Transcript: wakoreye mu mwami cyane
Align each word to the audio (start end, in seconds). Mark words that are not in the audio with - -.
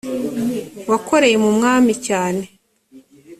wakoreye 0.91 1.37
mu 1.43 1.49
mwami 1.57 1.93
cyane 2.07 2.43